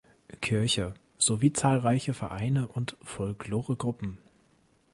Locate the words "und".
2.67-2.97